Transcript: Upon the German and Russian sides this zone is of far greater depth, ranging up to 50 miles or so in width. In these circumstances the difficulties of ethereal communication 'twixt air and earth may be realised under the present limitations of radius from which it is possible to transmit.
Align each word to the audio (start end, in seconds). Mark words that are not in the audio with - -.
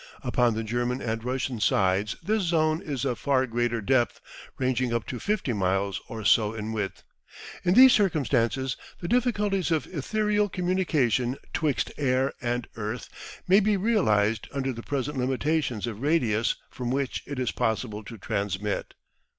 Upon 0.23 0.55
the 0.55 0.63
German 0.63 0.99
and 0.99 1.23
Russian 1.23 1.59
sides 1.59 2.15
this 2.23 2.41
zone 2.41 2.81
is 2.81 3.05
of 3.05 3.19
far 3.19 3.45
greater 3.45 3.81
depth, 3.81 4.19
ranging 4.57 4.91
up 4.91 5.05
to 5.05 5.19
50 5.19 5.53
miles 5.53 6.01
or 6.07 6.25
so 6.25 6.55
in 6.55 6.73
width. 6.73 7.03
In 7.63 7.75
these 7.75 7.93
circumstances 7.93 8.77
the 8.99 9.07
difficulties 9.07 9.69
of 9.69 9.85
ethereal 9.85 10.49
communication 10.49 11.37
'twixt 11.53 11.91
air 11.99 12.33
and 12.41 12.67
earth 12.77 13.09
may 13.47 13.59
be 13.59 13.77
realised 13.77 14.47
under 14.51 14.73
the 14.73 14.81
present 14.81 15.19
limitations 15.19 15.85
of 15.85 16.01
radius 16.01 16.55
from 16.71 16.89
which 16.89 17.21
it 17.27 17.37
is 17.37 17.51
possible 17.51 18.03
to 18.05 18.17
transmit. 18.17 18.95